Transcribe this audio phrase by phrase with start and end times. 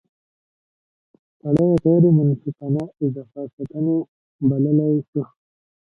[1.39, 3.97] سړی یې غیر منصفانه اضافه ستانۍ
[4.47, 5.21] بللای شي.